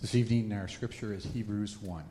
[0.00, 2.02] This evening, our scripture is Hebrews 1.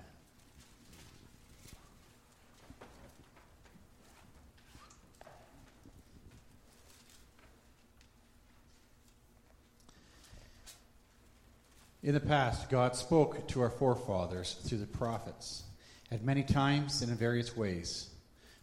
[12.04, 15.64] In the past, God spoke to our forefathers through the prophets
[16.12, 18.12] at many times and in various ways.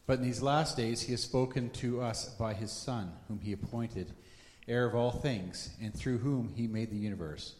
[0.06, 3.52] But in these last days, He has spoken to us by His Son, whom He
[3.52, 4.12] appointed
[4.68, 7.56] heir of all things, and through whom He made the universe.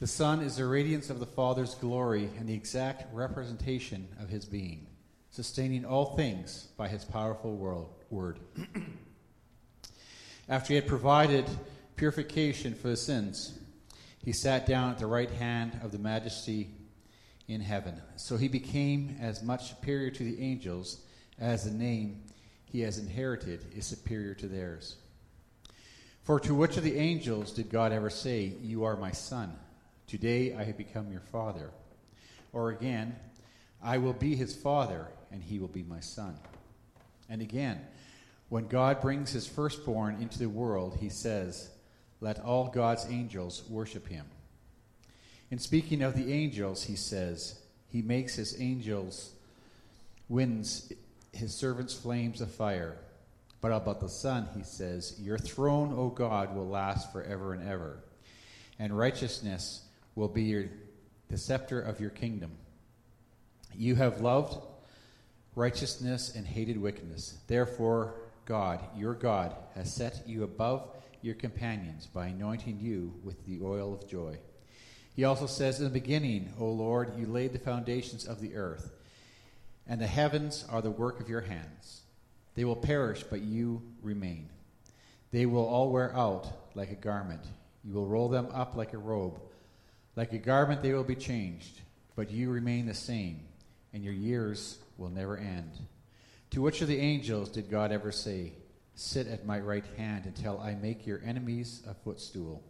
[0.00, 4.46] The Son is the radiance of the Father's glory and the exact representation of His
[4.46, 4.86] being,
[5.30, 8.38] sustaining all things by His powerful world, word.
[10.48, 11.44] After He had provided
[11.96, 13.58] purification for the sins,
[14.24, 16.70] he sat down at the right hand of the majesty
[17.46, 18.00] in heaven.
[18.16, 21.02] So he became as much superior to the angels
[21.38, 22.22] as the name
[22.64, 24.96] he has inherited is superior to theirs.
[26.22, 29.58] For to which of the angels did God ever say, You are my son?
[30.10, 31.70] Today I have become your father.
[32.52, 33.14] Or again,
[33.80, 36.36] I will be his father, and he will be my son.
[37.28, 37.80] And again,
[38.48, 41.70] when God brings his firstborn into the world, he says,
[42.20, 44.26] let all God's angels worship him.
[45.48, 49.30] In speaking of the angels, he says, He makes his angels
[50.28, 50.92] winds,
[51.32, 52.96] his servants flames of fire.
[53.60, 58.00] But about the Son, he says, Your throne, O God, will last forever and ever,
[58.76, 59.82] and righteousness
[60.20, 60.66] will be your,
[61.28, 62.52] the scepter of your kingdom.
[63.74, 64.62] You have loved
[65.56, 67.38] righteousness and hated wickedness.
[67.46, 70.90] Therefore, God, your God, has set you above
[71.22, 74.36] your companions by anointing you with the oil of joy.
[75.16, 78.92] He also says, In the beginning, O Lord, you laid the foundations of the earth,
[79.86, 82.02] and the heavens are the work of your hands.
[82.56, 84.50] They will perish, but you remain.
[85.30, 87.42] They will all wear out like a garment.
[87.84, 89.40] You will roll them up like a robe.
[90.16, 91.80] Like a garment, they will be changed,
[92.16, 93.40] but you remain the same,
[93.92, 95.72] and your years will never end.
[96.50, 98.52] To which of the angels did God ever say,
[98.94, 102.62] Sit at my right hand until I make your enemies a footstool,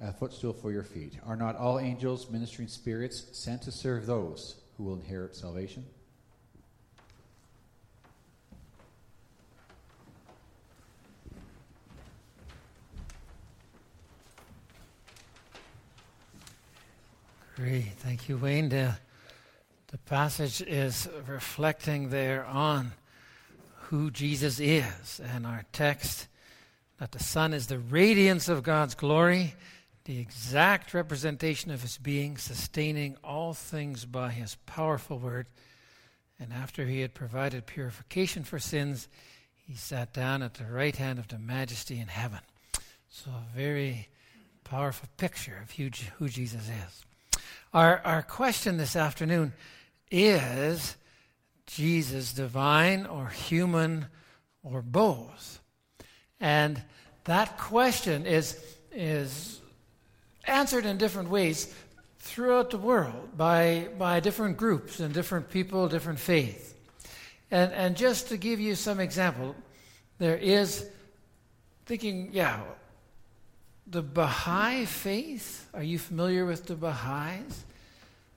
[0.00, 1.18] a footstool for your feet.
[1.26, 5.84] Are not all angels, ministering spirits, sent to serve those who will inherit salvation?
[17.56, 17.94] Great.
[18.00, 18.68] Thank you, Wayne.
[18.68, 18.98] The,
[19.86, 22.92] the passage is reflecting there on
[23.84, 25.22] who Jesus is.
[25.32, 26.28] And our text
[26.98, 29.54] that the Son is the radiance of God's glory,
[30.04, 35.46] the exact representation of his being, sustaining all things by his powerful word.
[36.38, 39.08] And after he had provided purification for sins,
[39.54, 42.40] he sat down at the right hand of the majesty in heaven.
[43.08, 44.08] So, a very
[44.62, 45.88] powerful picture of who,
[46.18, 47.06] who Jesus is.
[47.72, 49.52] Our, our question this afternoon
[50.10, 50.96] is
[51.66, 54.06] Jesus divine or human
[54.62, 55.60] or both?
[56.40, 56.82] And
[57.24, 58.58] that question is,
[58.92, 59.60] is
[60.44, 61.74] answered in different ways
[62.18, 66.76] throughout the world by, by different groups and different people, different faith.
[67.50, 69.54] And, and just to give you some example,
[70.18, 70.88] there is
[71.86, 72.60] thinking, yeah,
[73.86, 75.68] the Baha'i faith.
[75.72, 77.64] Are you familiar with the Baha'is?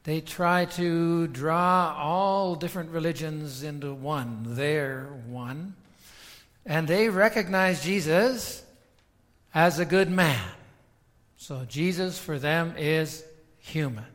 [0.03, 5.75] They try to draw all different religions into one, their one.
[6.65, 8.63] And they recognize Jesus
[9.53, 10.47] as a good man.
[11.37, 13.23] So Jesus for them is
[13.59, 14.05] human.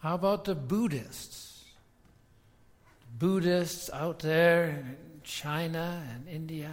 [0.00, 1.64] How about the Buddhists?
[3.18, 6.70] Buddhists out there in China and India.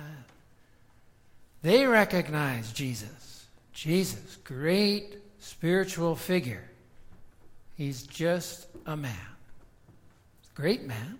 [1.62, 3.46] They recognize Jesus.
[3.74, 6.64] Jesus, great spiritual figure.
[7.76, 9.16] He's just a man.
[10.54, 11.18] Great man,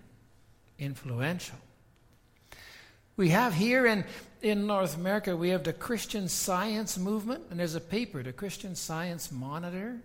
[0.78, 1.58] influential.
[3.16, 4.04] We have here in,
[4.42, 8.74] in North America, we have the Christian Science movement, and there's a paper, the Christian
[8.74, 9.98] Science Monitor.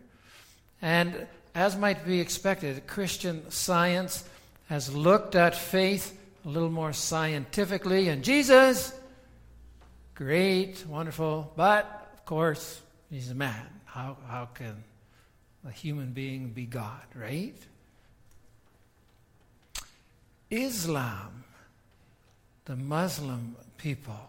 [0.82, 4.24] And as might be expected, Christian Science
[4.70, 8.94] has looked at faith a little more scientifically, and Jesus,
[10.18, 12.82] great, wonderful, but of course,
[13.12, 13.68] he's a man.
[13.86, 14.84] How, how can
[15.64, 17.56] a human being be God, right?
[20.50, 21.44] Islam,
[22.66, 24.20] the Muslim people,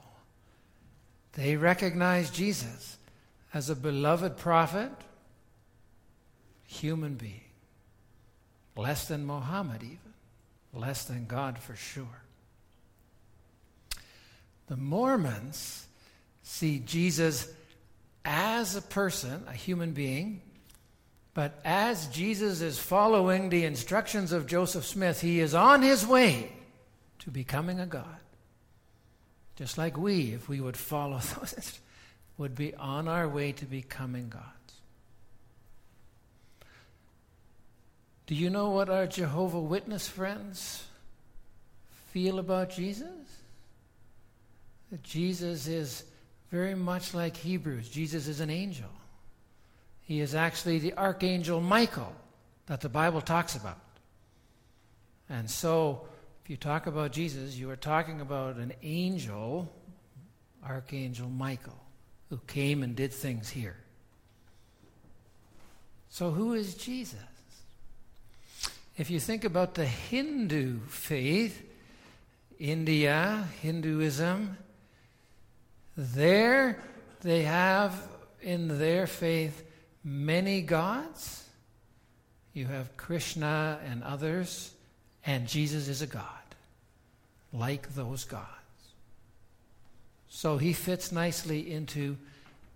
[1.32, 2.98] they recognize Jesus
[3.54, 4.90] as a beloved prophet,
[6.66, 7.40] human being,
[8.76, 9.98] less than Muhammad, even,
[10.74, 12.27] less than God for sure.
[14.68, 15.86] The Mormons
[16.42, 17.48] see Jesus
[18.24, 20.42] as a person, a human being,
[21.34, 26.52] but as Jesus is following the instructions of Joseph Smith, he is on his way
[27.20, 28.18] to becoming a God.
[29.56, 31.80] Just like we, if we would follow those,
[32.36, 34.44] would be on our way to becoming gods.
[38.26, 40.84] Do you know what our Jehovah Witness friends
[42.12, 43.08] feel about Jesus?
[45.02, 46.04] Jesus is
[46.50, 47.88] very much like Hebrews.
[47.88, 48.88] Jesus is an angel.
[50.02, 52.14] He is actually the archangel Michael
[52.66, 53.78] that the Bible talks about.
[55.28, 56.06] And so,
[56.42, 59.70] if you talk about Jesus, you are talking about an angel,
[60.66, 61.78] Archangel Michael,
[62.30, 63.76] who came and did things here.
[66.08, 67.18] So, who is Jesus?
[68.96, 71.62] If you think about the Hindu faith,
[72.58, 74.56] India, Hinduism,
[75.98, 76.78] there
[77.22, 78.00] they have
[78.40, 79.64] in their faith
[80.04, 81.44] many gods.
[82.52, 84.72] You have Krishna and others,
[85.26, 86.22] and Jesus is a God,
[87.52, 88.46] like those gods.
[90.28, 92.16] So he fits nicely into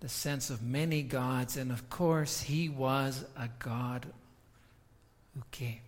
[0.01, 4.05] the sense of many gods, and of course, he was a God
[5.33, 5.79] who came.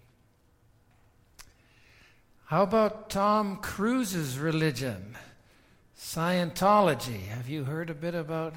[2.45, 5.17] How about Tom Cruise's religion?
[6.05, 7.25] Scientology.
[7.29, 8.53] Have you heard a bit about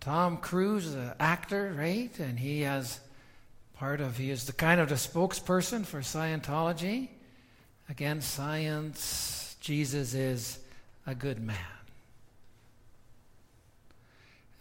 [0.00, 2.10] Tom Cruise, the actor, right?
[2.18, 2.98] And he has
[3.76, 7.08] part of, he is the kind of the spokesperson for Scientology.
[7.88, 10.58] Again, science, Jesus is
[11.06, 11.56] a good man.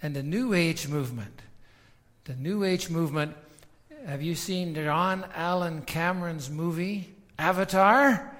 [0.03, 1.41] And the New Age movement.
[2.25, 3.35] The New Age movement,
[4.05, 8.36] have you seen John Allen Cameron's movie, Avatar?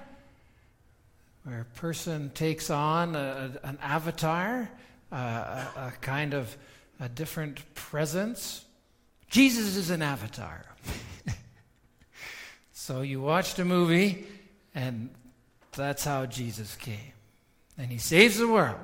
[1.44, 4.70] Where a person takes on a, an avatar,
[5.12, 6.56] uh, a, a, kind of
[7.00, 8.64] a different presence.
[9.28, 10.64] Jesus is an avatar.
[12.72, 14.26] so you watch a movie,
[14.74, 15.10] and
[15.72, 17.12] that's how Jesus came.
[17.76, 18.80] And he saves the world.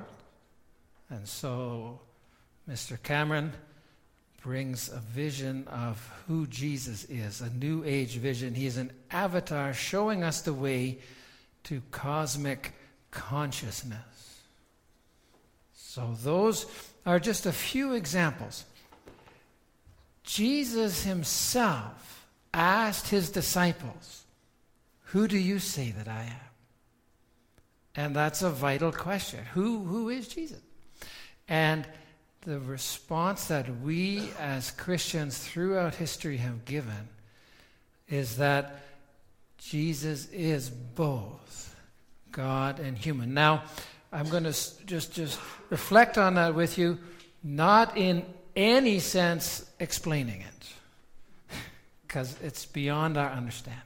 [1.09, 1.99] And so
[2.69, 3.01] Mr.
[3.01, 3.53] Cameron
[4.41, 5.97] brings a vision of
[6.27, 8.53] who Jesus is, a new age vision.
[8.53, 10.99] He is an avatar showing us the way
[11.65, 12.73] to cosmic
[13.11, 14.41] consciousness.
[15.73, 16.65] So, those
[17.05, 18.65] are just a few examples.
[20.23, 24.23] Jesus himself asked his disciples,
[25.05, 26.45] Who do you say that I am?
[27.95, 29.39] And that's a vital question.
[29.53, 30.61] Who, who is Jesus?
[31.47, 31.87] And
[32.41, 37.09] the response that we as Christians throughout history have given
[38.09, 38.81] is that
[39.57, 41.75] Jesus is both
[42.31, 43.33] God and human.
[43.33, 43.63] Now,
[44.11, 44.53] I'm going to
[44.85, 46.99] just just reflect on that with you,
[47.43, 48.25] not in
[48.55, 51.55] any sense explaining it,
[52.07, 53.81] because it's beyond our understanding.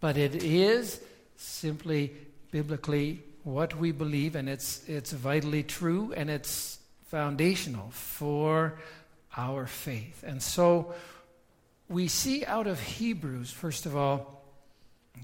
[0.00, 1.00] But it is
[1.36, 2.12] simply
[2.50, 8.78] biblically what we believe, and it's it's vitally true, and it's foundational for
[9.36, 10.22] our faith.
[10.26, 10.94] And so
[11.92, 14.42] we see out of Hebrews, first of all,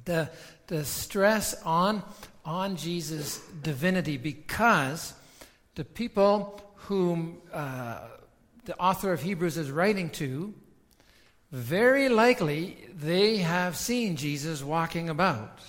[0.05, 0.31] the,
[0.67, 2.03] the stress on,
[2.45, 5.15] on Jesus' divinity because
[5.75, 8.01] the people whom uh,
[8.65, 10.55] the author of Hebrews is writing to,
[11.51, 15.61] very likely they have seen Jesus walking about.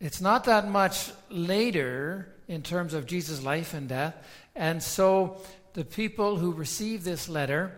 [0.00, 4.14] It's not that much later in terms of Jesus' life and death.
[4.56, 5.42] And so
[5.74, 7.72] the people who receive this letter,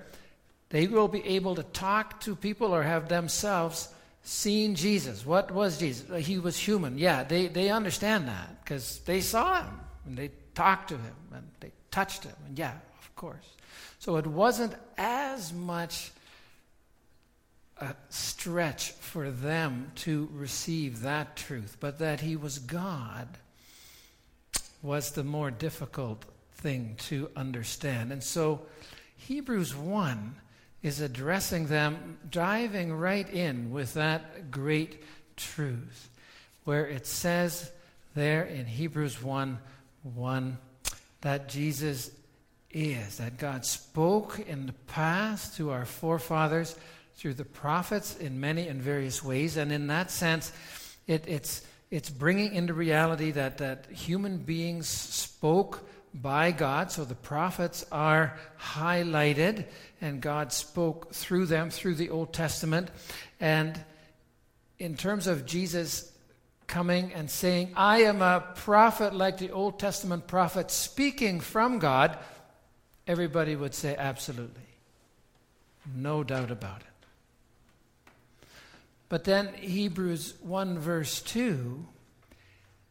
[0.72, 5.26] they will be able to talk to people or have themselves seen Jesus.
[5.26, 6.26] What was Jesus?
[6.26, 6.96] He was human.
[6.96, 11.46] Yeah, they, they understand that because they saw him and they talked to him and
[11.60, 12.32] they touched him.
[12.46, 13.44] And yeah, of course.
[13.98, 16.10] So it wasn't as much
[17.76, 23.28] a stretch for them to receive that truth, but that he was God
[24.80, 26.24] was the more difficult
[26.54, 28.10] thing to understand.
[28.10, 28.62] And so
[29.16, 30.36] Hebrews 1
[30.82, 35.02] is addressing them, diving right in with that great
[35.36, 36.10] truth,
[36.64, 37.70] where it says
[38.14, 39.58] there in Hebrews 1
[40.02, 40.58] 1
[41.20, 42.10] that Jesus
[42.72, 46.76] is, that God spoke in the past to our forefathers
[47.14, 49.56] through the prophets in many and various ways.
[49.56, 50.52] And in that sense,
[51.06, 56.90] it, it's, it's bringing into reality that, that human beings spoke by God.
[56.90, 59.66] So the prophets are highlighted,
[60.00, 62.90] and God spoke through them through the Old Testament.
[63.40, 63.80] And
[64.78, 66.10] in terms of Jesus
[66.66, 72.18] coming and saying, I am a prophet like the Old Testament prophet, speaking from God,
[73.06, 74.62] Everybody would say absolutely.
[75.94, 76.86] No doubt about it.
[79.08, 81.84] But then Hebrews 1, verse 2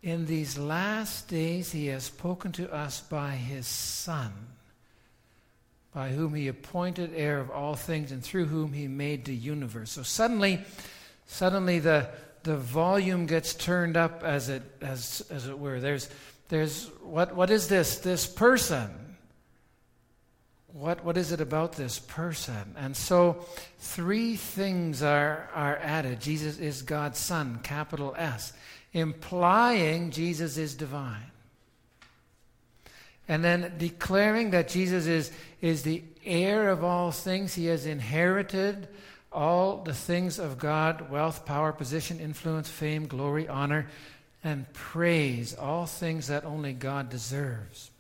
[0.04, 4.32] in these last days he has spoken to us by his Son,
[5.94, 9.92] by whom he appointed heir of all things and through whom he made the universe.
[9.92, 10.62] So suddenly,
[11.28, 12.10] suddenly the,
[12.44, 15.80] the volume gets turned up as it, as, as it were.
[15.80, 16.10] There's,
[16.50, 18.00] there's what, what is this?
[18.00, 18.90] This person.
[20.74, 22.76] What, what is it about this person?
[22.78, 23.46] And so
[23.80, 26.22] three things are, are added.
[26.22, 28.54] Jesus is God's Son, capital S
[28.94, 31.32] implying Jesus is divine.
[33.28, 35.32] And then declaring that Jesus is,
[35.62, 37.54] is the heir of all things.
[37.54, 38.88] He has inherited
[39.32, 43.88] all the things of God wealth, power, position, influence, fame, glory, honor,
[44.44, 45.54] and praise.
[45.54, 47.92] All things that only God deserves.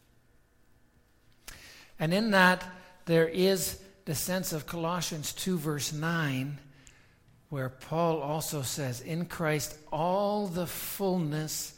[1.99, 2.63] And in that,
[3.05, 6.57] there is the sense of Colossians 2, verse 9
[7.51, 11.77] where Paul also says, In Christ, all the fullness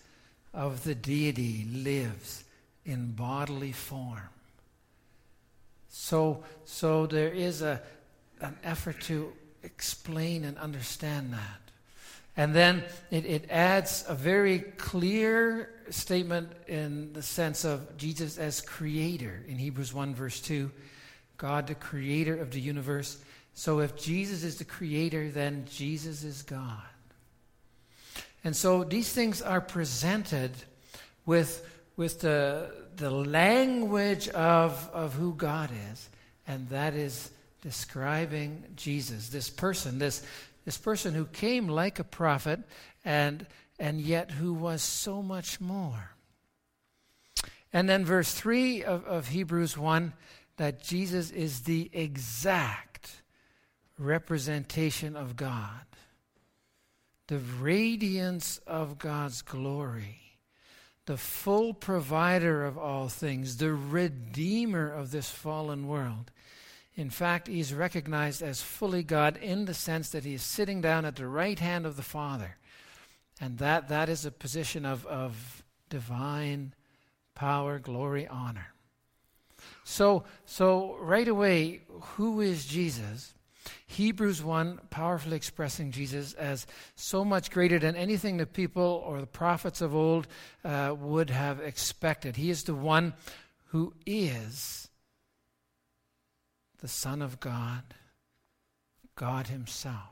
[0.54, 2.44] of the deity lives
[2.86, 4.30] in bodily form.
[5.90, 7.82] So, so there is a,
[8.40, 11.62] an effort to explain and understand that.
[12.38, 18.62] And then it, it adds a very clear statement in the sense of Jesus as
[18.62, 20.70] creator in Hebrews 1, verse 2.
[21.38, 23.18] God, the creator of the universe.
[23.54, 26.82] So if Jesus is the creator, then Jesus is God.
[28.44, 30.52] And so these things are presented
[31.26, 36.10] with, with the, the language of, of who God is,
[36.48, 37.32] and that is
[37.62, 40.24] describing Jesus, this person, this,
[40.66, 42.60] this person who came like a prophet
[43.06, 43.46] and,
[43.80, 46.12] and yet who was so much more.
[47.72, 50.14] And then verse 3 of, of Hebrews 1
[50.58, 52.93] that Jesus is the exact
[54.04, 55.86] representation of God,
[57.28, 60.38] the radiance of God's glory,
[61.06, 66.32] the full provider of all things, the redeemer of this fallen world.
[66.96, 71.06] In fact, he's recognized as fully God in the sense that he is sitting down
[71.06, 72.58] at the right hand of the Father.
[73.42, 76.74] And that, that is a position of, of divine
[77.36, 78.68] power, glory, honor.
[79.84, 83.34] So, so right away, who is Jesus?
[83.88, 86.66] Hebrews 1 powerfully expressing Jesus as
[86.96, 90.28] so much greater than anything the people or the prophets of old
[90.64, 92.36] uh, would have expected.
[92.36, 93.14] He is the one
[93.68, 94.90] who is
[96.80, 97.84] the Son of God,
[99.16, 100.10] God Himself.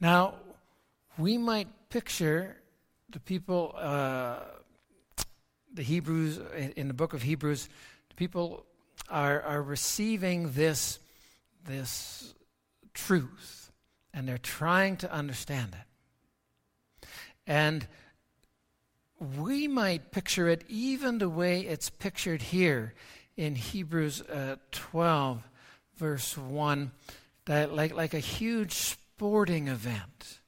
[0.00, 0.34] Now,
[1.18, 2.56] we might picture
[3.10, 4.40] the people, uh,
[5.72, 6.40] the Hebrews,
[6.76, 7.68] in the book of Hebrews,
[8.08, 8.66] the people
[9.08, 10.98] are, are receiving this,
[11.66, 12.34] this
[12.92, 13.72] truth
[14.12, 17.08] and they're trying to understand it.
[17.46, 17.86] And
[19.36, 22.94] we might picture it even the way it's pictured here
[23.36, 25.42] in Hebrews uh, 12,
[25.96, 26.92] verse 1,
[27.46, 30.40] that like, like a huge sporting event.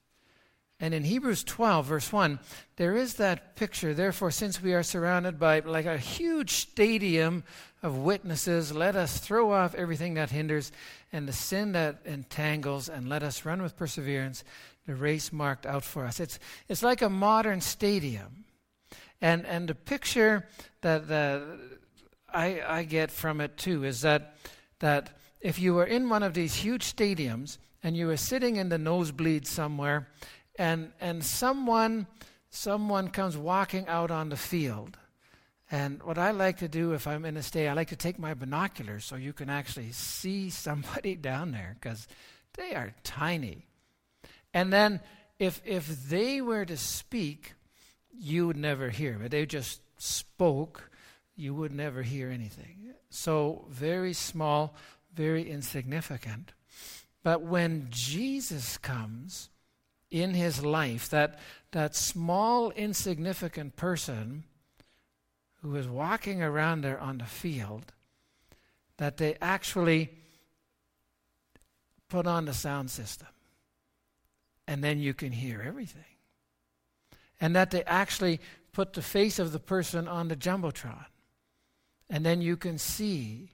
[0.79, 2.39] And in Hebrews 12, verse 1,
[2.75, 3.95] there is that picture.
[3.95, 7.43] Therefore, since we are surrounded by like a huge stadium
[7.81, 10.71] of witnesses, let us throw off everything that hinders
[11.11, 14.43] and the sin that entangles, and let us run with perseverance
[14.85, 16.19] the race marked out for us.
[16.19, 18.45] It's, it's like a modern stadium.
[19.21, 20.47] And, and the picture
[20.81, 21.43] that, that
[22.33, 24.37] I, I get from it too is that,
[24.79, 28.69] that if you were in one of these huge stadiums and you were sitting in
[28.69, 30.07] the nosebleed somewhere,
[30.57, 32.07] and, and someone,
[32.49, 34.97] someone comes walking out on the field,
[35.69, 38.17] and what I like to do if I'm in a stay, I like to take
[38.17, 42.07] my binoculars so you can actually see somebody down there because
[42.55, 43.65] they are tiny.
[44.53, 45.01] And then
[45.39, 47.53] if if they were to speak,
[48.11, 49.17] you would never hear.
[49.21, 50.89] But they just spoke,
[51.35, 52.93] you would never hear anything.
[53.09, 54.75] So very small,
[55.13, 56.53] very insignificant.
[57.23, 59.49] But when Jesus comes
[60.09, 61.39] in his life, that
[61.71, 64.43] that small, insignificant person
[65.61, 67.93] who was walking around there on the field
[68.97, 70.09] that they actually
[72.09, 73.27] put on the sound system.
[74.67, 76.03] And then you can hear everything.
[77.39, 78.39] And that they actually
[78.71, 81.05] put the face of the person on the Jumbotron.
[82.09, 83.51] And then you can see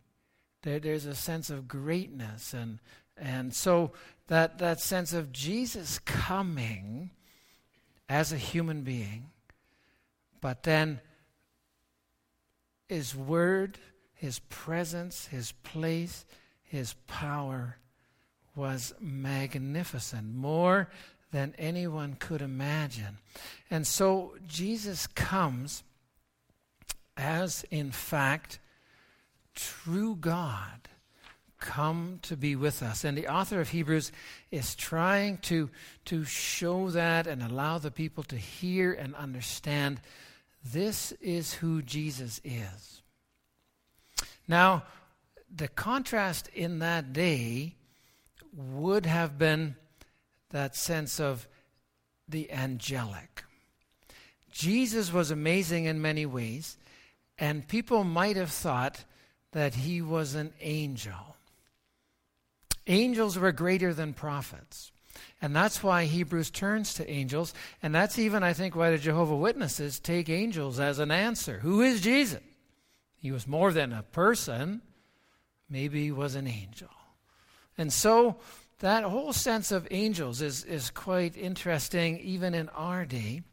[0.62, 2.54] there's a sense of greatness.
[2.54, 2.80] And,
[3.18, 3.92] and so
[4.28, 7.12] that, that sense of Jesus coming
[8.10, 9.32] as a human being,
[10.42, 11.00] but then
[12.88, 13.78] His word,
[14.14, 16.26] His presence, His place,
[16.64, 17.78] His power
[18.56, 20.90] was magnificent, more
[21.32, 23.18] than anyone could imagine.
[23.72, 25.84] And so Jesus comes
[27.18, 28.60] as, in fact,
[29.56, 30.90] true God
[31.64, 33.06] come to be with us.
[33.06, 34.12] And the author of Hebrews
[34.52, 35.70] is trying to,
[36.06, 40.02] to show that and allow the people to hear and understand
[40.64, 43.02] this is who Jesus is.
[44.46, 44.84] Now,
[45.54, 47.76] the contrast in that day
[48.54, 49.76] would have been
[50.50, 51.48] that sense of
[52.28, 53.46] the angelic.
[54.52, 56.78] Jesus was amazing in many ways,
[57.40, 59.06] and people might have thought
[59.54, 61.34] that he was an angel.
[62.88, 64.92] Angels were greater than prophets.
[65.42, 67.54] And that's why Hebrews turns to angels.
[67.82, 71.60] And that's even, I think, why the Jehovah Witnesses take angels as an answer.
[71.60, 72.42] Who is Jesus?
[73.18, 74.82] He was more than a person,
[75.70, 76.90] maybe he was an angel.
[77.78, 78.38] And so
[78.80, 83.44] that whole sense of angels is, is quite interesting, even in our day.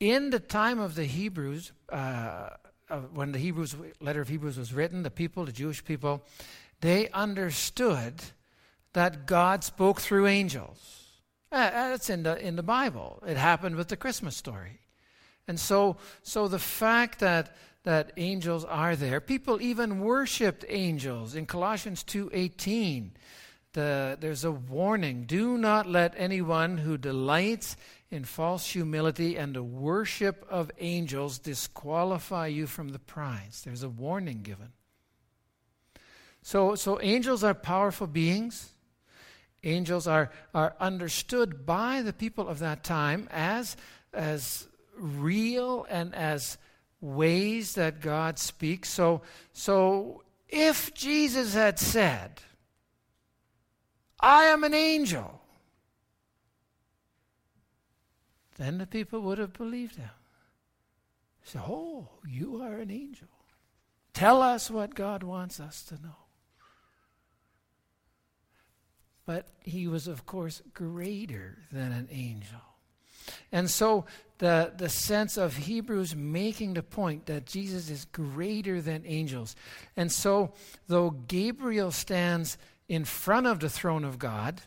[0.00, 2.50] In the time of the Hebrews, uh,
[3.12, 6.22] when the Hebrews letter of Hebrews was written, the people, the Jewish people,
[6.80, 8.14] they understood
[8.92, 11.04] that God spoke through angels.
[11.52, 13.22] Uh, that's in the in the Bible.
[13.26, 14.80] It happened with the Christmas story,
[15.46, 17.54] and so so the fact that
[17.84, 23.12] that angels are there, people even worshipped angels in Colossians two eighteen.
[23.74, 27.76] The, there's a warning: Do not let anyone who delights
[28.10, 33.62] in false humility and the worship of angels disqualify you from the prize.
[33.64, 34.72] There's a warning given.
[36.46, 38.70] So, so angels are powerful beings.
[39.64, 43.76] Angels are, are understood by the people of that time as,
[44.12, 46.56] as real and as
[47.00, 48.88] ways that God speaks.
[48.88, 52.40] So, so if Jesus had said,
[54.20, 55.40] I am an angel,
[58.56, 60.10] then the people would have believed him.
[61.42, 63.26] So, oh, you are an angel.
[64.14, 66.25] Tell us what God wants us to know.
[69.26, 72.60] But he was, of course, greater than an angel.
[73.50, 74.06] And so
[74.38, 79.56] the, the sense of Hebrews making the point that Jesus is greater than angels.
[79.96, 80.52] And so,
[80.88, 82.58] though Gabriel stands
[82.88, 84.62] in front of the throne of God,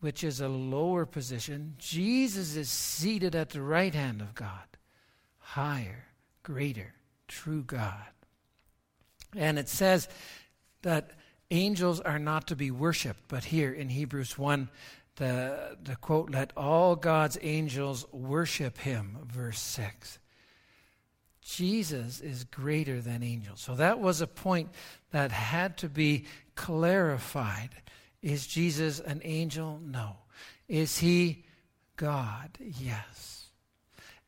[0.00, 4.78] which is a lower position, Jesus is seated at the right hand of God,
[5.38, 6.06] higher,
[6.42, 6.94] greater,
[7.26, 7.96] true God.
[9.36, 10.08] And it says
[10.82, 11.10] that
[11.50, 13.22] angels are not to be worshiped.
[13.28, 14.68] But here in Hebrews 1,
[15.16, 20.18] the, the quote, let all God's angels worship him, verse 6.
[21.42, 23.60] Jesus is greater than angels.
[23.60, 24.70] So that was a point
[25.12, 27.70] that had to be clarified.
[28.22, 29.80] Is Jesus an angel?
[29.84, 30.16] No.
[30.68, 31.44] Is he
[31.96, 32.50] God?
[32.58, 33.48] Yes.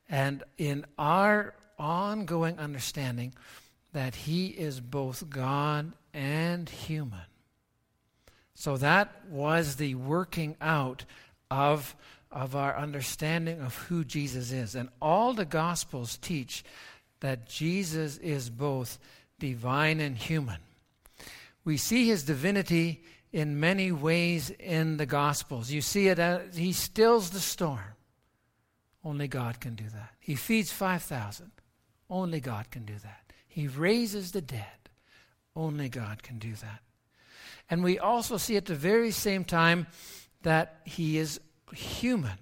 [0.09, 3.35] And in our ongoing understanding
[3.97, 7.25] that he is both God and human.
[8.53, 11.07] So that was the working out
[11.51, 11.97] of,
[12.31, 14.75] of our understanding of who Jesus is.
[14.75, 16.63] And all the Gospels teach
[17.21, 18.99] that Jesus is both
[19.39, 20.59] divine and human.
[21.65, 25.71] We see his divinity in many ways in the Gospels.
[25.71, 27.97] You see it, as he stills the storm.
[29.03, 30.11] Only God can do that.
[30.21, 31.51] He feeds 5,000.
[32.11, 33.26] Only God can do that.
[33.57, 34.91] He raises the dead.
[35.57, 36.83] Only God can do that.
[37.71, 39.87] And we also see at the very same time
[40.43, 41.41] that he is
[41.73, 42.37] human.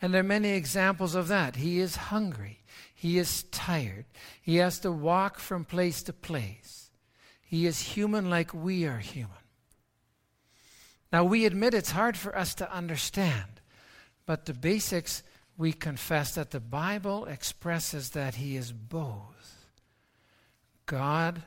[0.00, 1.56] And there are many examples of that.
[1.56, 2.60] He is hungry.
[2.94, 4.04] He is tired.
[4.40, 6.92] He has to walk from place to place.
[7.42, 9.42] He is human like we are human.
[11.12, 13.60] Now, we admit it's hard for us to understand,
[14.24, 15.24] but the basics
[15.58, 19.59] we confess that the Bible expresses that He is both
[20.90, 21.44] God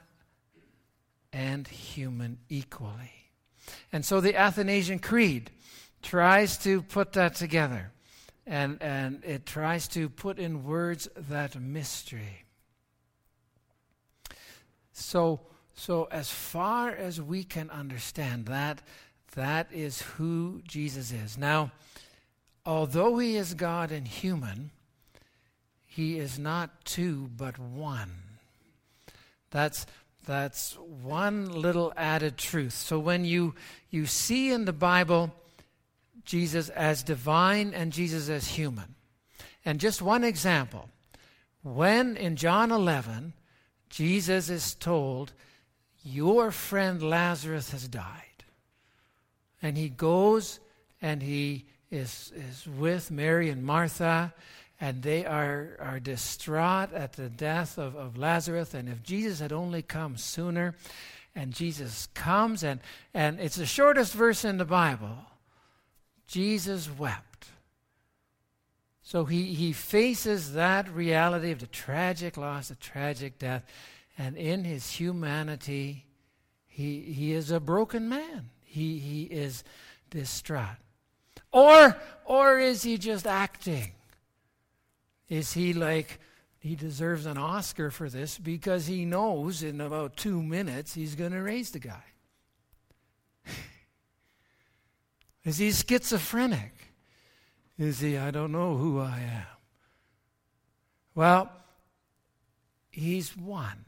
[1.34, 3.12] and human equally.
[3.92, 5.52] And so the Athanasian Creed
[6.02, 7.92] tries to put that together.
[8.48, 12.46] And, and it tries to put in words that mystery.
[14.94, 15.42] So,
[15.76, 18.82] so as far as we can understand that,
[19.36, 21.38] that is who Jesus is.
[21.38, 21.74] Now,
[22.66, 24.72] although he is God and human,
[25.86, 28.23] he is not two but one.
[29.54, 29.86] That's
[30.26, 32.74] that's one little added truth.
[32.74, 33.56] So when you,
[33.90, 35.32] you see in the Bible
[36.26, 38.96] Jesus as divine and Jesus as human,
[39.66, 40.90] and just one example,
[41.62, 43.34] when in John 11,
[43.90, 45.34] Jesus is told,
[46.04, 48.46] Your friend Lazarus has died.
[49.62, 50.60] And he goes
[51.02, 54.34] and he is, is with Mary and Martha,
[54.84, 58.74] and they are, are distraught at the death of, of Lazarus.
[58.74, 60.76] And if Jesus had only come sooner,
[61.34, 62.82] and Jesus comes, and,
[63.14, 65.16] and it's the shortest verse in the Bible
[66.28, 67.48] Jesus wept.
[69.04, 73.64] So he, he faces that reality of the tragic loss, the tragic death,
[74.18, 76.08] and in his humanity,
[76.68, 78.50] he, he is a broken man.
[78.66, 79.64] He, he is
[80.10, 80.76] distraught.
[81.54, 83.94] Or, or is he just acting?
[85.30, 86.20] Is he like,
[86.60, 91.32] he deserves an Oscar for this because he knows in about two minutes he's going
[91.32, 92.04] to raise the guy?
[95.44, 96.72] is he schizophrenic?
[97.78, 99.46] Is he, I don't know who I am?
[101.16, 101.52] Well,
[102.90, 103.86] he's one.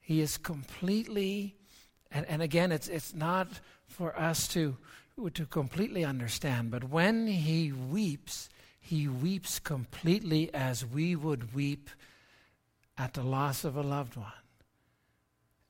[0.00, 1.56] He is completely,
[2.10, 3.48] and, and again, it's, it's not
[3.86, 4.76] for us to
[5.34, 8.48] to completely understand, but when he weeps,
[8.88, 11.90] he weeps completely as we would weep
[12.96, 14.32] at the loss of a loved one.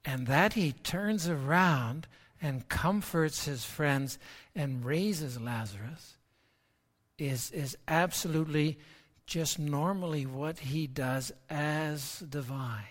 [0.04, 2.06] And that he turns around
[2.40, 4.20] and comforts his friends
[4.54, 6.14] and raises Lazarus
[7.18, 8.78] is, is absolutely
[9.26, 12.84] just normally what he does as divine.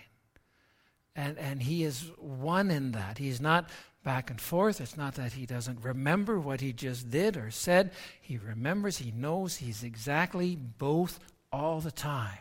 [1.16, 3.16] And, and he is one in that.
[3.16, 3.70] He's not
[4.04, 4.80] back and forth.
[4.80, 7.90] It's not that he doesn't remember what he just did or said.
[8.20, 11.20] He remembers, he knows he's exactly both
[11.52, 12.38] all the time.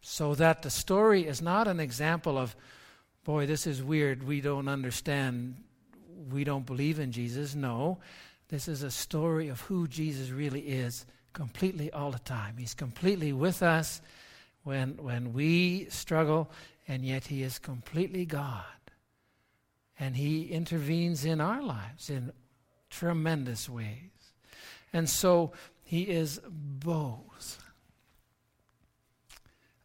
[0.00, 2.56] So that the story is not an example of,
[3.24, 5.56] boy, this is weird, we don't understand,
[6.30, 7.54] we don't believe in Jesus.
[7.54, 7.98] No,
[8.48, 12.56] this is a story of who Jesus really is completely all the time.
[12.56, 14.00] He's completely with us
[14.64, 16.50] when, when we struggle,
[16.86, 18.64] and yet he is completely God.
[19.98, 22.32] And He intervenes in our lives in
[22.90, 24.32] tremendous ways.
[24.92, 27.62] And so He is both.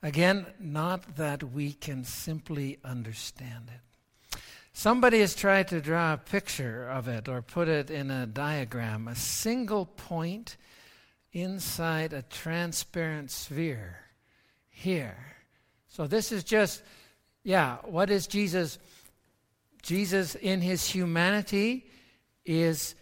[0.01, 4.39] Again, not that we can simply understand it.
[4.73, 9.07] Somebody has tried to draw a picture of it or put it in a diagram,
[9.07, 10.57] a single point
[11.31, 13.97] inside a transparent sphere
[14.69, 15.35] here.
[15.87, 16.81] So this is just,
[17.43, 18.79] yeah, what is Jesus?
[19.83, 21.85] Jesus, in his humanity,
[22.45, 22.95] is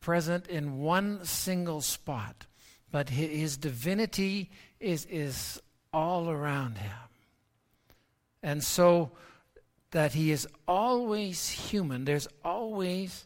[0.00, 2.46] present in one single spot,
[2.90, 5.60] but his divinity is, is
[5.92, 6.92] all around him.
[8.42, 9.10] And so
[9.90, 13.24] that he is always human, there's always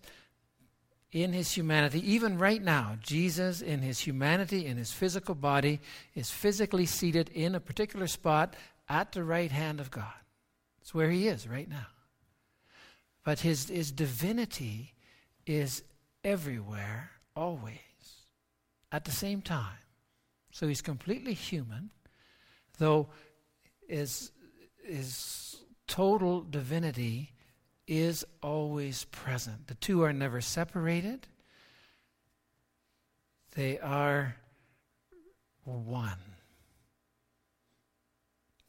[1.13, 5.81] in his humanity, even right now, Jesus in his humanity, in his physical body,
[6.17, 8.57] is physically seated in a particular spot
[8.89, 10.13] at the right hand of God.
[10.81, 11.87] It's where he is right now.
[13.25, 14.93] But his, his divinity
[15.47, 15.83] is
[16.23, 17.79] everywhere, always,
[18.93, 19.79] at the same time.
[20.53, 21.91] So he's completely human,
[22.79, 23.09] though
[23.89, 24.31] his,
[24.85, 25.57] his
[25.89, 27.33] total divinity
[27.87, 29.67] is always present.
[29.67, 31.27] The two are never separated,
[33.55, 34.37] they are
[35.65, 36.19] one.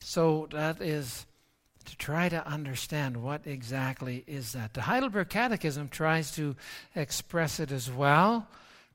[0.01, 1.25] So that is
[1.85, 4.73] to try to understand what exactly is that.
[4.73, 6.55] The Heidelberg Catechism tries to
[6.95, 8.47] express it as well.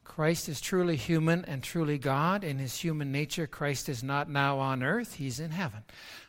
[0.04, 2.42] Christ is truly human and truly God.
[2.42, 5.84] In his human nature, Christ is not now on earth, he's in heaven.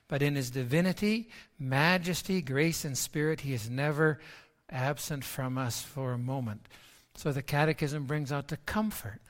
[0.08, 4.19] But in his divinity, majesty, grace, and spirit, he is never
[4.69, 6.67] absent from us for a moment.
[7.15, 9.21] So the Catechism brings out the comfort.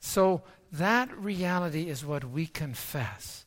[0.00, 3.41] So that reality is what we confess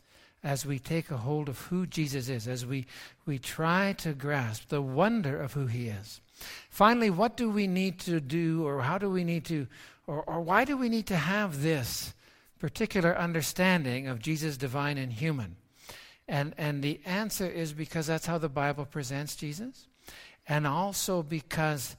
[0.45, 2.85] as we take a hold of who Jesus is, as we,
[3.25, 6.21] we try to grasp the wonder of who he is.
[6.69, 9.65] Finally, what do we need to do, or how do we need to,
[10.05, 12.13] or, or why do we need to have this
[12.59, 15.55] particular understanding of Jesus divine and human?
[16.27, 19.87] And, and the answer is because that's how the Bible presents Jesus,
[20.47, 21.95] and also because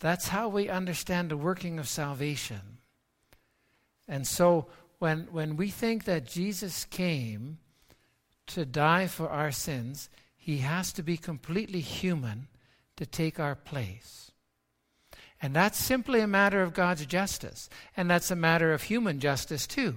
[0.00, 2.60] that's how we understand the working of salvation.
[4.06, 4.66] And so
[4.98, 7.56] when, when we think that Jesus came
[8.54, 12.48] to die for our sins, he has to be completely human
[12.96, 14.30] to take our place.
[15.42, 17.70] And that's simply a matter of God's justice.
[17.96, 19.94] And that's a matter of human justice, too.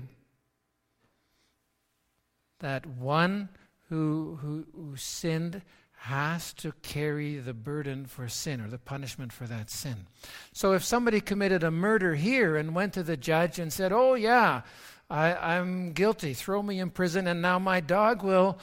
[2.59, 3.49] That one
[3.89, 5.61] who, who, who sinned
[6.03, 10.07] has to carry the burden for sin or the punishment for that sin.
[10.51, 14.13] So if somebody committed a murder here and went to the judge and said, Oh,
[14.13, 14.63] yeah,
[15.09, 16.33] I, I'm guilty.
[16.33, 18.57] Throw me in prison, and now my dog will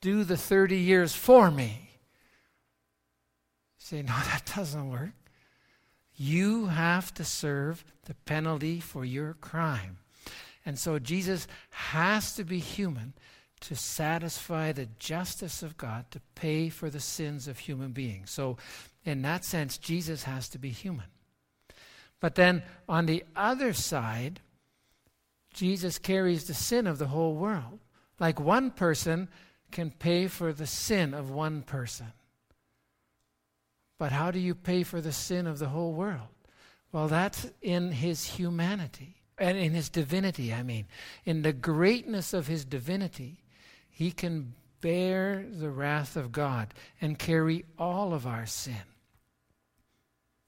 [0.00, 1.90] do the 30 years for me.
[3.78, 5.12] say, no, that doesn't work.
[6.16, 9.98] You have to serve the penalty for your crime.
[10.66, 13.14] And so Jesus has to be human
[13.60, 18.30] to satisfy the justice of God, to pay for the sins of human beings.
[18.30, 18.58] So,
[19.06, 21.06] in that sense, Jesus has to be human.
[22.20, 24.40] But then on the other side,
[25.54, 27.78] Jesus carries the sin of the whole world.
[28.20, 29.28] Like one person
[29.70, 32.12] can pay for the sin of one person.
[33.98, 36.28] But how do you pay for the sin of the whole world?
[36.92, 40.86] Well, that's in his humanity, and in his divinity, I mean.
[41.24, 43.42] In the greatness of his divinity,
[43.88, 48.82] he can bear the wrath of God and carry all of our sin.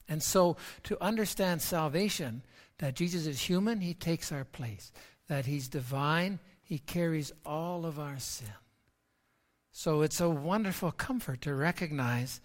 [0.09, 2.43] And so, to understand salvation,
[2.79, 4.93] that Jesus is human, he takes our place.
[5.29, 8.49] That he's divine, he carries all of our sin.
[9.73, 12.41] So, it's a wonderful comfort to recognize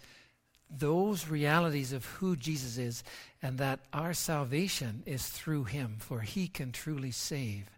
[0.70, 3.04] those realities of who Jesus is
[3.42, 7.70] and that our salvation is through him, for he can truly save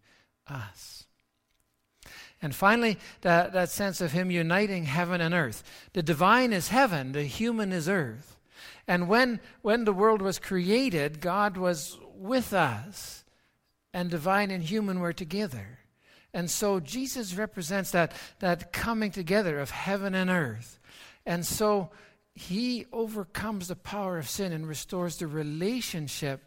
[0.48, 1.06] us.
[2.42, 5.64] And finally, that, that sense of him uniting heaven and earth.
[5.94, 8.38] The divine is heaven, the human is earth.
[8.88, 13.24] And when, when the world was created, God was with us,
[13.94, 15.80] and divine and human were together.
[16.34, 20.80] And so Jesus represents that, that coming together of heaven and earth.
[21.26, 21.92] And so
[22.34, 26.42] he overcomes the power of sin and restores the relationship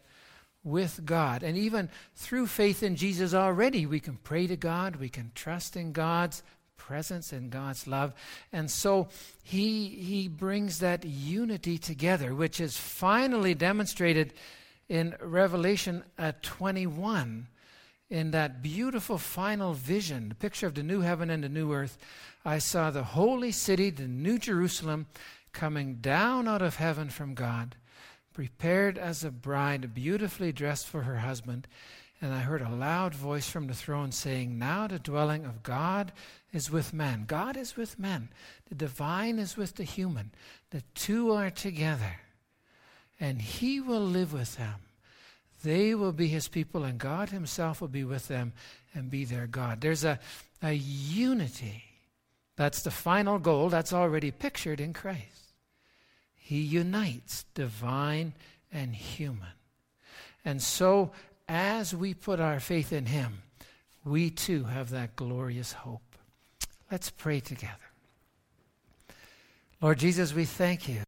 [0.63, 1.43] with God.
[1.43, 5.77] And even through faith in Jesus already, we can pray to God, we can trust
[5.77, 6.43] in God's
[6.75, 8.13] presence and God's love.
[8.51, 9.07] And so
[9.43, 14.33] he, he brings that unity together, which is finally demonstrated
[14.89, 17.47] in Revelation uh, 21.
[18.09, 21.97] In that beautiful final vision, the picture of the new heaven and the new earth,
[22.45, 25.07] I saw the holy city, the new Jerusalem,
[25.51, 27.75] coming down out of heaven from God,
[28.31, 31.67] prepared as a bride, beautifully dressed for her husband.
[32.21, 36.13] And I heard a loud voice from the throne saying, Now the dwelling of God
[36.53, 37.25] is with men.
[37.27, 38.29] God is with men.
[38.69, 40.31] The divine is with the human.
[40.71, 42.21] The two are together.
[43.19, 44.75] And he will live with them.
[45.63, 48.53] They will be his people, and God himself will be with them
[48.93, 49.81] and be their God.
[49.81, 50.19] There's a,
[50.61, 51.83] a unity.
[52.55, 55.53] That's the final goal that's already pictured in Christ.
[56.35, 58.33] He unites divine
[58.71, 59.49] and human.
[60.45, 61.11] And so,
[61.49, 63.41] as we put our faith in Him,
[64.05, 66.15] we too have that glorious hope.
[66.89, 67.73] Let's pray together.
[69.81, 71.03] Lord Jesus, we thank you.